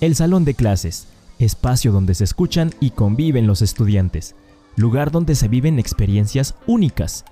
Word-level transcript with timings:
El 0.00 0.14
salón 0.14 0.44
de 0.44 0.54
clases, 0.54 1.08
espacio 1.40 1.90
donde 1.90 2.14
se 2.14 2.22
escuchan 2.22 2.70
y 2.78 2.90
conviven 2.90 3.48
los 3.48 3.62
estudiantes, 3.62 4.36
lugar 4.76 5.10
donde 5.10 5.34
se 5.34 5.48
viven 5.48 5.80
experiencias 5.80 6.54
únicas. 6.68 7.24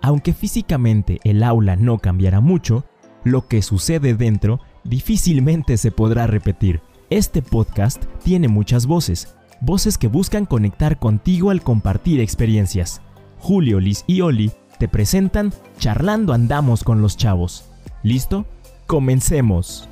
Aunque 0.00 0.32
físicamente 0.32 1.18
el 1.24 1.42
aula 1.42 1.74
no 1.74 1.98
cambiará 1.98 2.40
mucho, 2.40 2.84
lo 3.24 3.48
que 3.48 3.60
sucede 3.60 4.14
dentro 4.14 4.60
difícilmente 4.84 5.76
se 5.76 5.90
podrá 5.90 6.28
repetir. 6.28 6.80
Este 7.10 7.42
podcast 7.42 8.04
tiene 8.22 8.46
muchas 8.46 8.86
voces, 8.86 9.34
voces 9.60 9.98
que 9.98 10.06
buscan 10.06 10.46
conectar 10.46 11.00
contigo 11.00 11.50
al 11.50 11.62
compartir 11.62 12.20
experiencias. 12.20 13.00
Julio, 13.40 13.80
Liz 13.80 14.04
y 14.06 14.20
Oli 14.20 14.52
te 14.78 14.86
presentan 14.86 15.52
Charlando 15.78 16.32
Andamos 16.32 16.84
con 16.84 17.02
los 17.02 17.16
Chavos. 17.16 17.64
¿Listo? 18.04 18.46
Comencemos. 18.86 19.88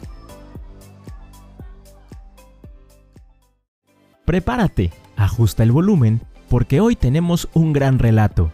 Prepárate, 4.30 4.92
ajusta 5.16 5.64
el 5.64 5.72
volumen, 5.72 6.20
porque 6.48 6.80
hoy 6.80 6.94
tenemos 6.94 7.48
un 7.52 7.72
gran 7.72 7.98
relato. 7.98 8.52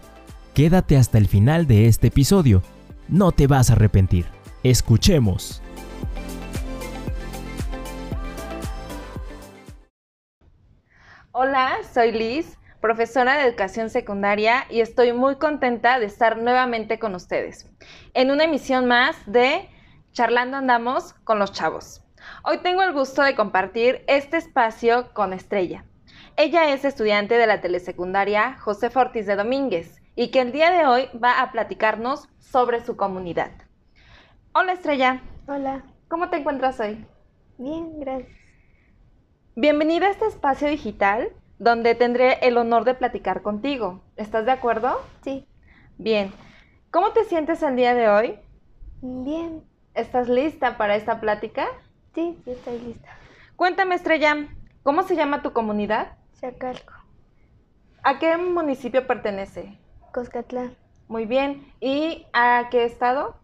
Quédate 0.55 0.97
hasta 0.97 1.19
el 1.19 1.29
final 1.29 1.67
de 1.67 1.87
este 1.87 2.07
episodio. 2.07 2.62
No 3.09 3.30
te 3.30 3.47
vas 3.47 3.69
a 3.69 3.75
arrepentir. 3.75 4.25
Escuchemos. 4.62 5.62
Hola, 11.33 11.75
soy 11.93 12.12
Liz, 12.12 12.56
profesora 12.81 13.37
de 13.37 13.47
educación 13.47 13.91
secundaria 13.91 14.65
y 14.70 14.81
estoy 14.81 15.12
muy 15.12 15.37
contenta 15.37 16.01
de 16.01 16.06
estar 16.06 16.39
nuevamente 16.39 16.98
con 16.98 17.15
ustedes 17.15 17.70
en 18.15 18.31
una 18.31 18.45
emisión 18.45 18.87
más 18.87 19.15
de 19.27 19.69
Charlando 20.12 20.56
Andamos 20.56 21.12
con 21.25 21.39
los 21.39 21.53
Chavos. 21.53 22.05
Hoy 22.45 22.59
tengo 22.59 22.83
el 22.83 22.93
gusto 22.93 23.23
de 23.23 23.35
compartir 23.35 24.05
este 24.07 24.37
espacio 24.37 25.12
con 25.12 25.33
Estrella. 25.33 25.84
Ella 26.37 26.73
es 26.73 26.84
estudiante 26.84 27.37
de 27.39 27.47
la 27.47 27.61
telesecundaria 27.61 28.59
José 28.59 28.91
Fortis 28.91 29.27
de 29.27 29.37
Domínguez 29.37 30.00
y 30.14 30.31
que 30.31 30.41
el 30.41 30.53
día 30.53 30.70
de 30.70 30.87
hoy 30.87 31.09
va 31.23 31.41
a 31.41 31.50
platicarnos 31.53 32.28
sobre 32.39 32.84
su 32.84 32.97
comunidad. 32.97 33.50
Hola 34.55 34.73
Estrella. 34.73 35.23
Hola. 35.47 35.84
¿Cómo 36.09 36.31
te 36.31 36.37
encuentras 36.37 36.78
hoy? 36.81 37.05
Bien, 37.59 37.98
gracias. 38.00 38.31
Bienvenida 39.55 40.06
a 40.06 40.11
este 40.11 40.27
espacio 40.27 40.69
digital 40.69 41.31
donde 41.59 41.95
tendré 41.95 42.39
el 42.43 42.59
honor 42.59 42.84
de 42.84 42.95
platicar 42.95 43.43
contigo. 43.43 44.03
¿Estás 44.17 44.45
de 44.45 44.53
acuerdo? 44.53 45.00
Sí. 45.22 45.47
Bien. 45.98 46.33
¿Cómo 46.91 47.12
te 47.12 47.25
sientes 47.25 47.62
el 47.62 47.77
día 47.77 47.95
de 47.95 48.09
hoy? 48.09 48.39
Bien. 49.00 49.65
¿Estás 49.95 50.28
lista 50.28 50.77
para 50.77 50.97
esta 50.97 51.20
plática? 51.20 51.67
Sí, 52.17 52.34
sí 52.47 52.50
estoy 52.50 52.78
lista. 52.78 53.11
Cuéntame, 53.56 53.95
Estrella, 53.95 54.48
¿cómo 54.83 55.03
se 55.03 55.17
llama 55.17 55.42
tu 55.42 55.53
comunidad? 55.53 56.17
Chacalco. 56.41 56.95
¿A 58.03 58.19
qué 58.19 58.39
municipio 58.39 59.06
pertenece? 59.06 59.78
Coscatlán. 60.14 60.75
Muy 61.09 61.27
bien. 61.27 61.70
¿Y 61.78 62.25
a 62.33 62.69
qué 62.70 62.87
estado? 62.87 63.37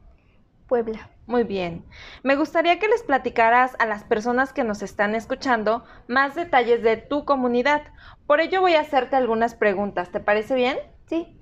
Puebla. 0.69 1.11
Muy 1.27 1.45
bien. 1.45 1.85
Me 2.23 2.35
gustaría 2.35 2.79
que 2.79 2.89
les 2.89 3.03
platicaras 3.03 3.77
a 3.79 3.85
las 3.85 4.05
personas 4.05 4.55
que 4.55 4.65
nos 4.65 4.81
están 4.81 5.15
escuchando 5.15 5.85
más 6.09 6.35
detalles 6.35 6.83
de 6.83 6.97
tu 6.97 7.27
comunidad. 7.27 7.83
Por 8.27 8.41
ello 8.41 8.63
voy 8.63 8.77
a 8.77 8.81
hacerte 8.81 9.17
algunas 9.17 9.55
preguntas. 9.55 10.11
¿Te 10.11 10.21
parece 10.21 10.55
bien? 10.55 10.79
Sí. 11.09 11.39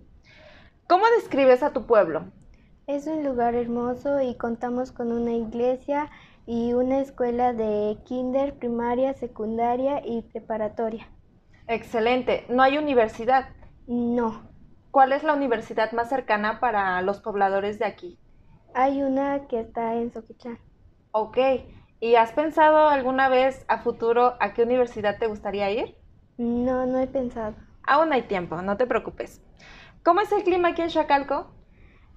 ¿Cómo 0.89 1.05
describes 1.17 1.63
a 1.63 1.73
tu 1.73 1.87
pueblo? 1.87 2.25
Es 2.89 3.07
un 3.07 3.23
lugar 3.23 3.55
hermoso 3.55 4.21
y 4.21 4.35
contamos 4.35 4.91
con 4.91 5.13
una 5.13 5.31
iglesia 5.31 6.11
y 6.53 6.73
una 6.73 6.99
escuela 6.99 7.53
de 7.53 7.97
kinder, 8.05 8.59
primaria, 8.59 9.15
secundaria 9.15 10.05
y 10.05 10.23
preparatoria. 10.23 11.07
Excelente. 11.69 12.45
¿No 12.49 12.65
hay 12.65 12.77
universidad? 12.77 13.51
No. 13.87 14.51
¿Cuál 14.91 15.13
es 15.13 15.23
la 15.23 15.35
universidad 15.35 15.93
más 15.93 16.09
cercana 16.09 16.59
para 16.59 17.01
los 17.03 17.21
pobladores 17.21 17.79
de 17.79 17.85
aquí? 17.85 18.19
Hay 18.75 19.01
una 19.01 19.47
que 19.47 19.61
está 19.61 19.95
en 19.95 20.13
Soquitlán. 20.13 20.59
Ok. 21.13 21.39
¿Y 22.01 22.17
has 22.17 22.33
pensado 22.33 22.89
alguna 22.89 23.29
vez 23.29 23.65
a 23.69 23.79
futuro 23.79 24.35
a 24.41 24.53
qué 24.53 24.65
universidad 24.65 25.19
te 25.21 25.29
gustaría 25.29 25.71
ir? 25.71 25.99
No, 26.37 26.85
no 26.85 26.99
he 26.99 27.07
pensado. 27.07 27.55
Aún 27.85 28.13
hay 28.13 28.23
tiempo, 28.23 28.61
no 28.61 28.77
te 28.77 28.89
preocupes. 28.89 29.41
¿Cómo 30.03 30.21
es 30.21 30.33
el 30.33 30.43
clima 30.43 30.71
aquí 30.71 30.83
en 30.83 30.89
Chacalco? 30.89 31.53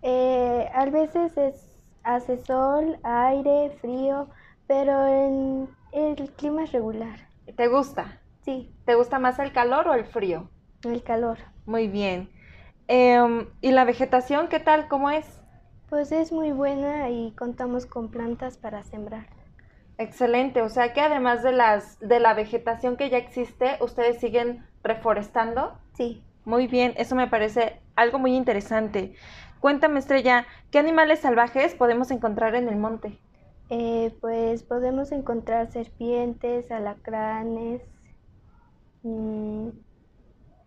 Eh, 0.02 0.68
a 0.74 0.86
veces 0.86 1.38
es, 1.38 1.73
hace 2.04 2.38
sol, 2.38 3.00
aire, 3.04 3.72
frío, 3.82 4.28
pero 4.68 5.08
en, 5.08 5.70
el 5.92 6.32
clima 6.34 6.64
es 6.64 6.72
regular. 6.72 7.28
¿Te 7.56 7.68
gusta? 7.68 8.22
Sí. 8.42 8.74
¿Te 8.86 8.96
gusta 8.96 9.20
más 9.20 9.40
el 9.40 9.54
calor 9.54 9.88
o 9.88 9.94
el 9.94 10.06
frío? 10.06 10.50
El 10.84 11.04
calor. 11.04 11.38
Muy 11.66 11.88
bien. 11.88 12.30
Em, 12.88 13.48
¿Y 13.62 13.72
la 13.72 13.86
vegetación 13.86 14.48
qué 14.50 14.60
tal? 14.60 14.88
¿Cómo 14.88 15.10
es? 15.10 15.42
Pues 15.90 16.12
es 16.12 16.32
muy 16.32 16.52
buena 16.52 17.10
y 17.10 17.32
contamos 17.32 17.86
con 17.86 18.10
plantas 18.10 18.58
para 18.58 18.84
sembrar. 18.84 19.28
Excelente, 19.98 20.62
o 20.62 20.70
sea 20.70 20.92
que 20.92 21.02
además 21.02 21.44
de 21.44 21.52
las 21.52 22.00
de 22.00 22.20
la 22.20 22.34
vegetación 22.34 22.98
que 22.98 23.10
ya 23.10 23.18
existe, 23.18 23.78
ustedes 23.80 24.20
siguen 24.20 24.66
reforestando. 24.84 25.78
Sí. 25.94 26.24
Muy 26.46 26.68
bien, 26.68 26.94
eso 26.98 27.16
me 27.16 27.28
parece 27.28 27.80
algo 27.96 28.20
muy 28.20 28.36
interesante. 28.36 29.14
Cuéntame, 29.64 30.00
Estrella, 30.00 30.46
¿qué 30.72 30.80
animales 30.80 31.22
salvajes 31.22 31.74
podemos 31.74 32.12
encontrar 32.12 32.54
en 32.54 32.68
el 32.68 32.76
monte? 32.76 33.22
Eh, 33.70 34.16
pues 34.22 34.64
podemos 34.64 35.12
encontrar 35.12 35.72
serpientes, 35.72 36.72
alacranes. 36.72 37.82
Mm, 39.04 39.70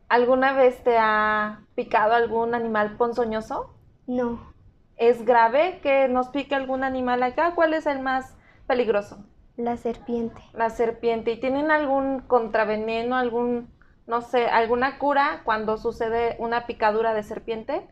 ¿Alguna 0.08 0.52
vez 0.52 0.82
te 0.82 0.96
ha 0.98 1.64
picado 1.76 2.14
algún 2.14 2.54
animal 2.56 2.96
ponzoñoso? 2.96 3.76
no, 4.06 4.54
¿Es 4.96 5.24
grave 5.24 5.80
que 5.80 6.08
nos 6.08 6.28
pique 6.30 6.54
algún 6.54 6.84
animal 6.84 7.22
acá? 7.22 7.54
¿Cuál 7.54 7.72
es 7.72 7.86
el 7.86 8.00
más 8.00 8.36
peligroso? 8.66 9.24
la 9.56 9.76
serpiente. 9.76 10.40
La 10.52 10.70
serpiente. 10.70 11.30
¿Y 11.30 11.38
tienen 11.40 11.70
algún 11.70 12.20
contraveneno, 12.20 13.16
algún, 13.16 13.72
no 14.06 14.22
sé, 14.22 14.46
alguna 14.48 14.98
cura 14.98 15.42
cuando 15.44 15.76
sucede 15.78 16.34
una 16.40 16.66
picadura 16.66 17.14
de 17.14 17.22
serpiente? 17.22 17.88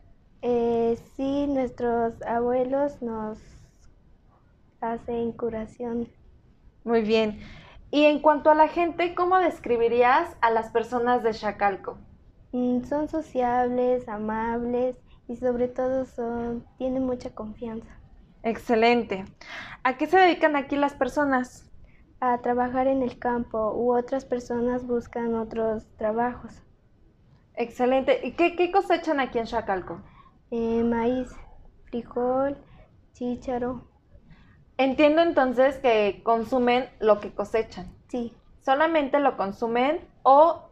Eh, 0.47 0.95
sí, 1.17 1.47
nuestros 1.47 2.21
abuelos 2.21 3.01
nos 3.01 3.39
hacen 4.79 5.31
curación. 5.31 6.07
Muy 6.83 7.01
bien. 7.01 7.39
Y 7.89 8.03
en 8.05 8.19
cuanto 8.19 8.51
a 8.51 8.53
la 8.53 8.67
gente, 8.67 9.15
¿cómo 9.15 9.39
describirías 9.39 10.37
a 10.41 10.51
las 10.51 10.69
personas 10.69 11.23
de 11.23 11.31
Chacalco? 11.31 11.97
Mm, 12.51 12.83
son 12.83 13.09
sociables, 13.09 14.07
amables 14.07 14.97
y 15.27 15.35
sobre 15.35 15.67
todo 15.67 16.05
son, 16.05 16.63
tienen 16.77 17.07
mucha 17.07 17.31
confianza. 17.31 17.99
Excelente. 18.43 19.25
¿A 19.83 19.97
qué 19.97 20.05
se 20.05 20.19
dedican 20.19 20.55
aquí 20.55 20.75
las 20.75 20.93
personas? 20.93 21.71
A 22.19 22.37
trabajar 22.41 22.85
en 22.85 23.01
el 23.01 23.17
campo 23.17 23.73
u 23.73 23.97
otras 23.97 24.25
personas 24.25 24.85
buscan 24.85 25.33
otros 25.33 25.87
trabajos. 25.97 26.61
Excelente. 27.55 28.19
¿Y 28.23 28.33
qué, 28.33 28.55
qué 28.55 28.71
cosechan 28.71 29.19
aquí 29.19 29.39
en 29.39 29.45
Chacalco? 29.45 30.03
Eh, 30.51 30.83
maíz, 30.83 31.29
frijol, 31.85 32.57
chícharo. 33.13 33.87
Entiendo 34.77 35.21
entonces 35.21 35.77
que 35.77 36.21
consumen 36.23 36.89
lo 36.99 37.19
que 37.19 37.33
cosechan. 37.33 37.95
Sí, 38.07 38.33
¿Solamente 38.61 39.19
lo 39.19 39.37
consumen 39.37 39.99
o 40.23 40.69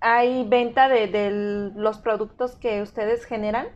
hay 0.00 0.44
venta 0.48 0.88
de, 0.88 1.08
de 1.08 1.30
los 1.74 1.98
productos 1.98 2.56
que 2.56 2.82
ustedes 2.82 3.24
generan? 3.24 3.66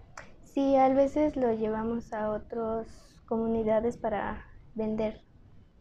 sí, 0.45 0.75
a 0.77 0.89
veces 0.89 1.37
lo 1.37 1.53
llevamos 1.53 2.13
a 2.15 2.31
otras 2.31 2.87
comunidades 3.27 3.99
para 3.99 4.47
vender. 4.75 5.21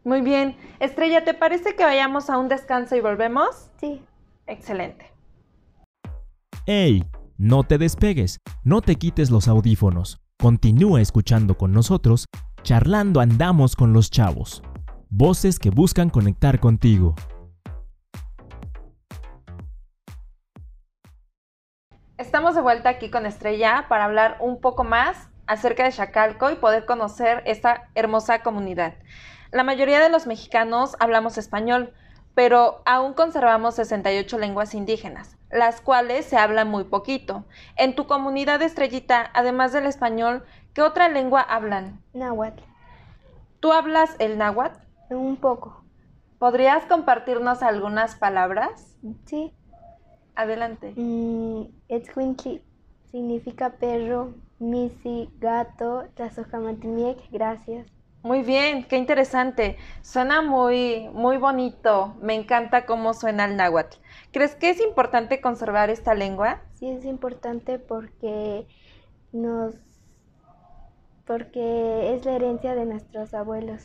Muy 0.04 0.20
bien. 0.20 0.56
Estrella, 0.80 1.24
¿te 1.24 1.32
parece 1.32 1.74
que 1.74 1.84
vayamos 1.84 2.28
a 2.28 2.38
un 2.38 2.48
descanso 2.48 2.94
y 2.94 3.00
volvemos? 3.00 3.70
Sí, 3.78 4.04
Excelente. 4.46 5.10
¡Ey! 6.66 7.04
No 7.38 7.64
te 7.64 7.76
despegues, 7.76 8.40
no 8.64 8.80
te 8.80 8.94
quites 8.94 9.30
los 9.30 9.46
audífonos. 9.46 10.22
Continúa 10.40 11.02
escuchando 11.02 11.58
con 11.58 11.70
nosotros, 11.70 12.24
charlando 12.62 13.20
andamos 13.20 13.76
con 13.76 13.92
los 13.92 14.10
chavos. 14.10 14.62
Voces 15.10 15.58
que 15.58 15.68
buscan 15.68 16.08
conectar 16.08 16.60
contigo. 16.60 17.14
Estamos 22.16 22.54
de 22.54 22.62
vuelta 22.62 22.88
aquí 22.88 23.10
con 23.10 23.26
Estrella 23.26 23.84
para 23.90 24.06
hablar 24.06 24.38
un 24.40 24.58
poco 24.58 24.82
más 24.82 25.28
acerca 25.46 25.84
de 25.84 25.92
Chacalco 25.92 26.50
y 26.50 26.54
poder 26.54 26.86
conocer 26.86 27.42
esta 27.44 27.90
hermosa 27.94 28.42
comunidad. 28.42 28.94
La 29.50 29.62
mayoría 29.62 30.00
de 30.00 30.08
los 30.08 30.26
mexicanos 30.26 30.96
hablamos 31.00 31.36
español, 31.36 31.92
pero 32.34 32.80
aún 32.86 33.12
conservamos 33.12 33.74
68 33.74 34.38
lenguas 34.38 34.74
indígenas, 34.74 35.35
las 35.50 35.80
cuales 35.80 36.26
se 36.26 36.36
hablan 36.36 36.68
muy 36.68 36.84
poquito. 36.84 37.44
En 37.76 37.94
tu 37.94 38.06
comunidad 38.06 38.62
Estrellita, 38.62 39.30
además 39.34 39.72
del 39.72 39.86
español, 39.86 40.44
¿qué 40.74 40.82
otra 40.82 41.08
lengua 41.08 41.40
hablan? 41.40 42.00
náhuatl, 42.12 42.62
¿Tú 43.60 43.72
hablas 43.72 44.16
el 44.18 44.38
náhuatl? 44.38 44.78
un 45.10 45.36
poco. 45.36 45.82
¿Podrías 46.38 46.84
compartirnos 46.84 47.62
algunas 47.62 48.16
palabras? 48.16 48.96
Sí. 49.24 49.52
Adelante. 50.34 50.92
Mm, 50.96 51.62
significa 53.10 53.70
perro, 53.78 54.34
misi, 54.58 55.30
gato, 55.38 56.04
tlazojamatimiek, 56.14 57.18
gracias. 57.30 57.86
Muy 58.26 58.42
bien, 58.42 58.82
qué 58.82 58.96
interesante. 58.96 59.76
Suena 60.02 60.42
muy, 60.42 61.08
muy 61.12 61.36
bonito. 61.36 62.16
Me 62.20 62.34
encanta 62.34 62.84
cómo 62.84 63.14
suena 63.14 63.44
el 63.44 63.56
náhuatl. 63.56 63.98
¿Crees 64.32 64.56
que 64.56 64.70
es 64.70 64.80
importante 64.80 65.40
conservar 65.40 65.90
esta 65.90 66.12
lengua? 66.12 66.60
Sí, 66.74 66.88
es 66.88 67.04
importante 67.04 67.78
porque 67.78 68.66
nos 69.30 69.74
porque 71.24 72.14
es 72.14 72.24
la 72.24 72.32
herencia 72.32 72.74
de 72.74 72.84
nuestros 72.84 73.32
abuelos. 73.32 73.84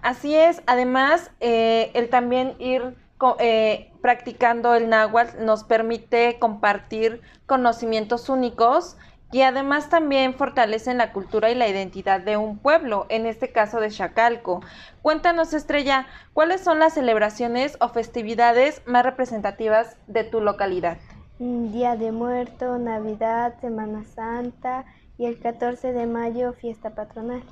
Así 0.00 0.34
es, 0.34 0.62
además, 0.66 1.30
eh, 1.40 1.90
el 1.92 2.08
también 2.08 2.54
ir 2.58 2.96
eh, 3.38 3.92
practicando 4.00 4.74
el 4.74 4.88
náhuatl 4.88 5.44
nos 5.44 5.64
permite 5.64 6.38
compartir 6.38 7.20
conocimientos 7.44 8.30
únicos 8.30 8.96
y 9.32 9.42
además 9.42 9.88
también 9.88 10.34
fortalecen 10.34 10.98
la 10.98 11.12
cultura 11.12 11.50
y 11.50 11.54
la 11.54 11.68
identidad 11.68 12.20
de 12.20 12.36
un 12.36 12.58
pueblo, 12.58 13.06
en 13.08 13.26
este 13.26 13.50
caso 13.50 13.80
de 13.80 13.90
Chacalco. 13.90 14.60
Cuéntanos, 15.02 15.52
Estrella, 15.52 16.06
¿cuáles 16.32 16.60
son 16.60 16.78
las 16.78 16.94
celebraciones 16.94 17.76
o 17.80 17.88
festividades 17.88 18.82
más 18.86 19.04
representativas 19.04 19.96
de 20.06 20.24
tu 20.24 20.40
localidad? 20.40 20.98
Mm, 21.38 21.72
Día 21.72 21.96
de 21.96 22.12
Muerto, 22.12 22.78
Navidad, 22.78 23.54
Semana 23.60 24.04
Santa 24.04 24.84
y 25.18 25.26
el 25.26 25.40
14 25.40 25.92
de 25.92 26.06
mayo, 26.06 26.52
fiesta 26.52 26.94
patronal. 26.94 27.42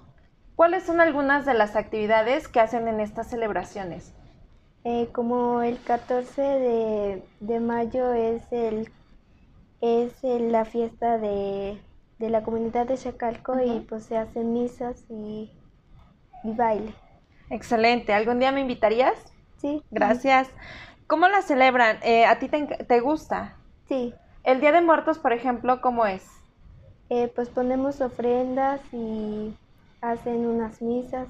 ¿Cuáles 0.54 0.84
son 0.84 1.00
algunas 1.00 1.44
de 1.44 1.54
las 1.54 1.74
actividades 1.74 2.46
que 2.46 2.60
hacen 2.60 2.86
en 2.86 3.00
estas 3.00 3.28
celebraciones? 3.28 4.14
Eh, 4.84 5.08
como 5.12 5.62
el 5.62 5.82
14 5.82 6.40
de, 6.40 7.22
de 7.40 7.60
mayo 7.60 8.12
es 8.12 8.42
el 8.52 8.90
es 9.84 10.24
el- 10.24 10.52
la 10.52 10.64
fiesta 10.64 11.18
de, 11.18 11.78
de 12.18 12.30
la 12.30 12.42
comunidad 12.42 12.86
de 12.86 12.96
Chacalco 12.96 13.60
y 13.60 13.80
pues 13.80 14.04
se 14.04 14.16
hacen 14.16 14.52
misas 14.52 15.04
y, 15.10 15.50
y 16.44 16.52
baile. 16.52 16.94
Excelente. 17.50 18.12
¿Algún 18.12 18.38
día 18.38 18.52
me 18.52 18.60
invitarías? 18.60 19.14
Sí. 19.60 19.82
Gracias. 19.90 20.48
¿Cómo 21.06 21.28
la 21.28 21.42
celebran? 21.42 21.98
Eh, 22.02 22.24
¿A 22.26 22.38
ti 22.38 22.48
te, 22.48 22.64
te 22.66 23.00
gusta? 23.00 23.56
Sí. 23.88 24.14
El 24.42 24.60
Día 24.60 24.72
de 24.72 24.80
Muertos, 24.80 25.18
por 25.18 25.32
ejemplo, 25.32 25.80
¿cómo 25.80 26.06
es? 26.06 26.26
Eh, 27.10 27.30
pues 27.34 27.48
ponemos 27.48 28.00
ofrendas 28.00 28.80
y 28.92 29.54
hacen 30.00 30.46
unas 30.46 30.82
misas. 30.82 31.28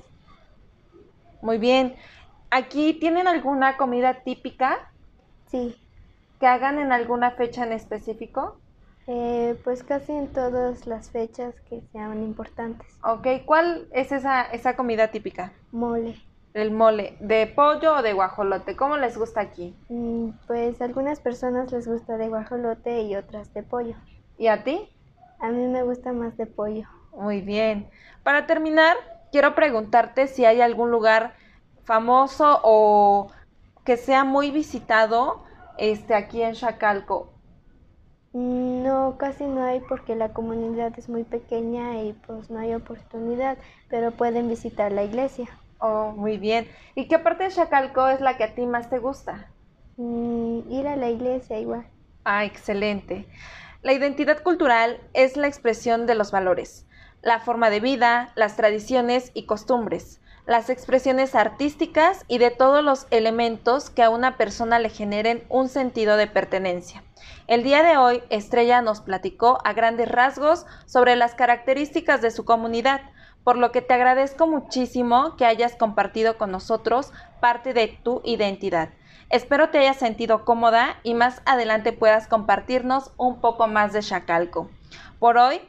Muy 1.43 1.59
bien. 1.59 1.97
¿Aquí 2.51 2.95
tienen 2.95 3.27
alguna 3.27 3.77
comida 3.77 4.23
típica 4.25 4.79
Sí. 5.51 5.75
Que 6.39 6.47
hagan 6.47 6.79
en 6.79 6.93
alguna 6.93 7.33
fecha 7.33 7.65
en 7.65 7.73
específico? 7.73 8.59
Eh, 9.07 9.59
pues 9.65 9.83
casi 9.83 10.13
en 10.13 10.33
todas 10.33 10.87
las 10.87 11.11
fechas 11.11 11.55
que 11.69 11.83
sean 11.93 12.23
importantes. 12.23 12.87
Ok, 13.03 13.27
¿cuál 13.45 13.89
es 13.93 14.13
esa, 14.13 14.43
esa 14.43 14.77
comida 14.77 15.09
típica? 15.09 15.53
Mole. 15.73 16.17
El 16.55 16.71
mole, 16.71 17.17
¿de 17.21 17.47
pollo 17.49 17.97
o 17.97 18.03
de 18.03 18.13
guajolote? 18.13 18.77
¿Cómo 18.77 18.97
les 18.97 19.19
gusta 19.19 19.41
aquí? 19.41 19.75
Mm, 19.89 20.31
pues 20.47 20.81
a 20.81 20.85
algunas 20.85 21.21
personas 21.21 21.73
les 21.73 21.87
gusta 21.87 22.17
de 22.17 22.29
guajolote 22.29 23.03
y 23.03 23.17
otras 23.17 23.53
de 23.53 23.63
pollo. 23.63 23.97
¿Y 24.39 24.47
a 24.47 24.63
ti? 24.63 24.89
A 25.41 25.49
mí 25.49 25.67
me 25.67 25.83
gusta 25.83 26.13
más 26.13 26.37
de 26.37 26.47
pollo. 26.47 26.89
Muy 27.13 27.41
bien. 27.41 27.91
Para 28.23 28.47
terminar, 28.47 28.97
quiero 29.33 29.55
preguntarte 29.55 30.29
si 30.29 30.45
hay 30.45 30.61
algún 30.61 30.91
lugar 30.91 31.35
famoso 31.85 32.61
o 32.63 33.31
que 33.85 33.97
sea 33.97 34.25
muy 34.25 34.51
visitado 34.51 35.45
este, 35.79 36.15
aquí 36.15 36.43
en 36.43 36.55
Chacalco. 36.55 37.33
No, 38.35 39.17
casi 39.17 39.45
no 39.47 39.65
hay 39.65 39.81
porque 39.81 40.15
la 40.15 40.35
comunidad 40.35 40.93
es 40.99 41.09
muy 41.09 41.25
pequeña 41.25 42.03
y 42.03 42.13
pues 42.13 42.51
no 42.51 42.59
hay 42.59 42.75
oportunidad, 42.75 43.57
pero 43.89 44.11
pueden 44.11 44.49
visitar 44.49 44.93
la 44.93 45.05
iglesia. 45.05 45.49
Oh, 45.79 46.13
muy 46.17 46.37
bien. 46.39 46.69
¿Y 46.97 47.07
qué 47.07 47.19
parte 47.21 47.45
de 47.45 47.51
Chacalco 47.51 48.09
es 48.09 48.21
la 48.21 48.37
que 48.37 48.43
a 48.45 48.55
ti 48.57 48.67
más 48.67 48.91
te 48.91 48.99
gusta? 48.99 49.53
Mm, 49.97 50.71
ir 50.71 50.87
a 50.87 50.95
la 50.97 51.11
iglesia 51.11 51.59
igual. 51.59 51.85
Ah, 52.25 52.45
excelente. 52.45 53.29
La 53.83 53.93
identidad 53.93 54.43
cultural 54.43 55.01
es 55.13 55.37
la 55.37 55.47
expresión 55.47 56.07
de 56.07 56.15
los 56.15 56.31
valores, 56.33 56.87
la 57.23 57.41
forma 57.41 57.71
de 57.71 57.81
vida, 57.81 58.33
las 58.37 58.57
tradiciones 58.57 59.31
y 59.35 59.47
costumbres, 59.47 60.21
las 60.47 60.69
expresiones 60.69 61.35
artísticas 61.35 62.25
y 62.29 62.39
de 62.39 62.51
todos 62.51 62.85
los 62.85 63.07
elementos 63.11 63.89
que 63.89 64.03
a 64.03 64.11
una 64.11 64.37
persona 64.37 64.79
le 64.79 64.91
generen 64.91 65.45
un 65.49 65.69
sentido 65.69 66.17
de 66.17 66.27
pertenencia. 66.27 67.03
El 67.47 67.63
día 67.63 67.83
de 67.83 67.97
hoy, 67.97 68.23
Estrella 68.29 68.83
nos 68.83 69.01
platicó 69.01 69.59
a 69.65 69.73
grandes 69.73 70.11
rasgos 70.11 70.67
sobre 70.87 71.17
las 71.17 71.35
características 71.35 72.21
de 72.21 72.31
su 72.31 72.45
comunidad, 72.45 73.01
por 73.43 73.57
lo 73.57 73.73
que 73.73 73.83
te 73.83 73.95
agradezco 73.95 74.47
muchísimo 74.47 75.37
que 75.37 75.47
hayas 75.47 75.77
compartido 75.77 76.37
con 76.37 76.51
nosotros 76.51 77.13
parte 77.41 77.73
de 77.73 77.99
tu 78.03 78.21
identidad. 78.25 78.91
Espero 79.31 79.71
te 79.71 79.79
hayas 79.79 79.97
sentido 79.97 80.45
cómoda 80.45 80.99
y 81.03 81.15
más 81.15 81.41
adelante 81.47 81.93
puedas 81.93 82.29
compartirnos 82.29 83.13
un 83.17 83.41
poco 83.41 83.67
más 83.67 83.93
de 83.93 84.01
Chacalco. 84.01 84.71
Por 85.19 85.39
hoy, 85.39 85.61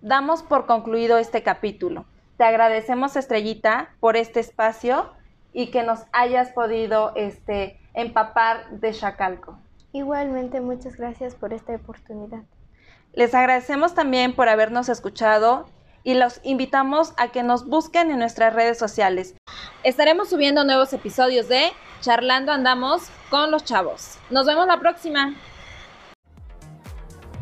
damos 0.00 0.42
por 0.42 0.66
concluido 0.66 1.18
este 1.18 1.42
capítulo. 1.42 2.06
Te 2.40 2.46
agradecemos, 2.46 3.16
Estrellita, 3.16 3.90
por 4.00 4.16
este 4.16 4.40
espacio 4.40 5.10
y 5.52 5.66
que 5.66 5.82
nos 5.82 6.06
hayas 6.10 6.52
podido 6.52 7.12
este, 7.14 7.78
empapar 7.92 8.70
de 8.70 8.94
Chacalco. 8.94 9.58
Igualmente, 9.92 10.62
muchas 10.62 10.96
gracias 10.96 11.34
por 11.34 11.52
esta 11.52 11.74
oportunidad. 11.74 12.40
Les 13.12 13.34
agradecemos 13.34 13.94
también 13.94 14.34
por 14.34 14.48
habernos 14.48 14.88
escuchado 14.88 15.66
y 16.02 16.14
los 16.14 16.40
invitamos 16.42 17.12
a 17.18 17.28
que 17.28 17.42
nos 17.42 17.68
busquen 17.68 18.10
en 18.10 18.18
nuestras 18.20 18.54
redes 18.54 18.78
sociales. 18.78 19.34
Estaremos 19.84 20.30
subiendo 20.30 20.64
nuevos 20.64 20.94
episodios 20.94 21.46
de 21.46 21.64
Charlando 22.00 22.52
Andamos 22.52 23.10
con 23.28 23.50
los 23.50 23.64
Chavos. 23.64 24.16
Nos 24.30 24.46
vemos 24.46 24.66
la 24.66 24.80
próxima. 24.80 25.34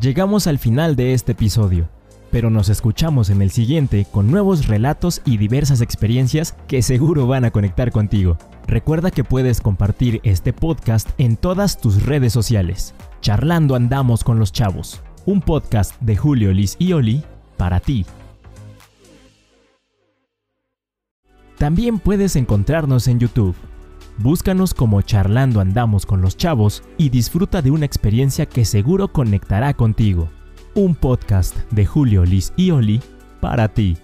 Llegamos 0.01 0.45
al 0.45 0.59
final 0.59 0.97
de 0.97 1.13
este 1.13 1.31
episodio, 1.31 1.87
pero 2.31 2.49
nos 2.49 2.69
escuchamos 2.69 3.29
en 3.29 3.41
el 3.41 3.51
siguiente 3.51 4.05
con 4.11 4.29
nuevos 4.31 4.67
relatos 4.67 5.21
y 5.25 5.37
diversas 5.37 5.81
experiencias 5.81 6.55
que 6.67 6.81
seguro 6.81 7.27
van 7.27 7.45
a 7.45 7.51
conectar 7.51 7.91
contigo. 7.91 8.37
Recuerda 8.67 9.11
que 9.11 9.23
puedes 9.23 9.61
compartir 9.61 10.21
este 10.23 10.53
podcast 10.53 11.09
en 11.17 11.37
todas 11.37 11.79
tus 11.79 12.05
redes 12.05 12.33
sociales. 12.33 12.93
Charlando 13.21 13.75
andamos 13.75 14.23
con 14.23 14.39
los 14.39 14.51
chavos, 14.51 15.01
un 15.25 15.41
podcast 15.41 15.99
de 16.01 16.15
Julio 16.15 16.53
Liz 16.53 16.75
y 16.79 16.93
Oli 16.93 17.23
para 17.57 17.79
ti. 17.79 18.05
También 21.57 21.99
puedes 21.99 22.37
encontrarnos 22.37 23.07
en 23.09 23.19
YouTube. 23.19 23.55
Búscanos 24.17 24.73
como 24.73 25.01
Charlando 25.01 25.59
Andamos 25.61 26.05
con 26.05 26.21
los 26.21 26.37
Chavos 26.37 26.83
y 26.97 27.09
disfruta 27.09 27.61
de 27.61 27.71
una 27.71 27.85
experiencia 27.85 28.45
que 28.45 28.65
seguro 28.65 29.09
conectará 29.13 29.73
contigo. 29.73 30.29
Un 30.79 30.95
podcast 30.95 31.57
de 31.71 31.85
Julio, 31.85 32.23
Liz 32.23 32.53
y 32.55 32.71
Oli 32.71 33.01
para 33.41 33.67
ti. 33.67 33.97